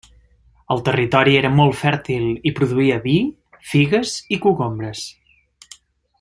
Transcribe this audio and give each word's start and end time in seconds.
El 0.75 0.79
territori 0.87 1.35
era 1.41 1.51
molt 1.57 1.77
fèrtil 1.81 2.25
i 2.51 2.53
produïa 2.61 2.97
vi, 3.05 3.15
figues 3.75 4.17
i 4.37 4.41
cogombres. 4.47 5.05